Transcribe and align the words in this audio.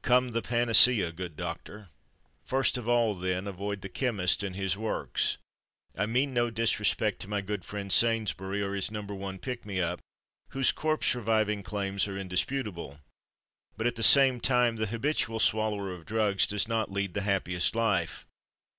Come, 0.00 0.28
the 0.30 0.40
panacea, 0.40 1.12
good 1.12 1.36
doctor! 1.36 1.90
First 2.46 2.78
of 2.78 2.88
all, 2.88 3.14
then, 3.14 3.46
avoid 3.46 3.82
the 3.82 3.90
chemist 3.90 4.42
and 4.42 4.56
his 4.56 4.78
works. 4.78 5.36
I 5.94 6.06
mean 6.06 6.32
no 6.32 6.48
disrespect 6.48 7.20
to 7.20 7.28
my 7.28 7.42
good 7.42 7.66
friend 7.66 7.92
Sainsbury, 7.92 8.62
or 8.62 8.72
his 8.74 8.90
"Number 8.90 9.14
One 9.14 9.38
Pick 9.38 9.66
me 9.66 9.82
up," 9.82 10.00
whose 10.52 10.72
corpse 10.72 11.14
reviving 11.14 11.62
claims 11.62 12.08
are 12.08 12.16
indisputable; 12.16 13.00
but 13.76 13.86
at 13.86 13.96
the 13.96 14.02
same 14.02 14.40
time 14.40 14.76
the 14.76 14.86
habitual 14.86 15.38
swallower 15.38 15.92
of 15.92 16.06
drugs 16.06 16.46
does 16.46 16.66
not 16.66 16.90
lead 16.90 17.12
the 17.12 17.20
happiest 17.20 17.74
life. 17.76 18.24